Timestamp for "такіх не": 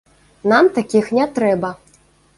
0.79-1.29